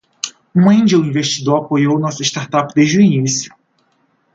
[0.55, 3.53] Um angel investor apoiou nossa startup desde o início.